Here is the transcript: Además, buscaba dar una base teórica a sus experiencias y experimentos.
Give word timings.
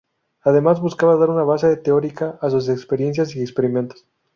Además, 0.41 0.81
buscaba 0.81 1.15
dar 1.15 1.29
una 1.29 1.43
base 1.43 1.77
teórica 1.77 2.39
a 2.41 2.49
sus 2.49 2.69
experiencias 2.69 3.35
y 3.35 3.41
experimentos. 3.41 4.07